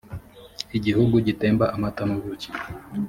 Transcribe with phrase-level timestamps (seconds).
[0.77, 2.49] igihugu gitemba amata n’ubuki,